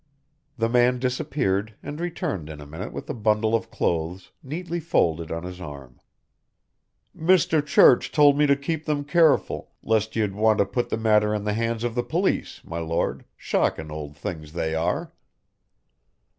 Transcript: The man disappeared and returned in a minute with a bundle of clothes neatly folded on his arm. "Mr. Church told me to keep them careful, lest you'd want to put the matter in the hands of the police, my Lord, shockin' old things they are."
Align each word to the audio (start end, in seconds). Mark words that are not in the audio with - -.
The 0.57 0.67
man 0.67 0.97
disappeared 0.97 1.75
and 1.83 1.99
returned 1.99 2.49
in 2.49 2.59
a 2.59 2.65
minute 2.65 2.91
with 2.91 3.07
a 3.07 3.13
bundle 3.13 3.53
of 3.53 3.69
clothes 3.69 4.31
neatly 4.41 4.79
folded 4.79 5.31
on 5.31 5.43
his 5.43 5.61
arm. 5.61 6.01
"Mr. 7.15 7.63
Church 7.63 8.11
told 8.11 8.35
me 8.35 8.47
to 8.47 8.55
keep 8.55 8.85
them 8.85 9.03
careful, 9.03 9.73
lest 9.83 10.15
you'd 10.15 10.33
want 10.33 10.57
to 10.57 10.65
put 10.65 10.89
the 10.89 10.97
matter 10.97 11.35
in 11.35 11.43
the 11.43 11.53
hands 11.53 11.83
of 11.83 11.93
the 11.93 12.01
police, 12.01 12.61
my 12.63 12.79
Lord, 12.79 13.25
shockin' 13.37 13.91
old 13.91 14.17
things 14.17 14.53
they 14.53 14.73
are." 14.73 15.13